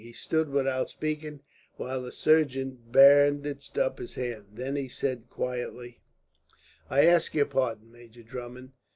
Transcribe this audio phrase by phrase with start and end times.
[0.03, 1.41] He stood without speaking,
[1.75, 4.47] while the surgeon bandaged up his arm.
[4.51, 6.01] Then he said quietly:
[6.89, 8.71] "I ask your pardon, Major Drummond.